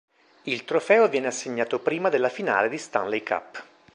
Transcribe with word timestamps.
Il 0.45 0.65
trofeo 0.65 1.07
viene 1.07 1.27
assegnato 1.27 1.77
prima 1.77 2.09
della 2.09 2.29
finale 2.29 2.69
di 2.69 2.79
Stanley 2.79 3.21
Cup. 3.21 3.63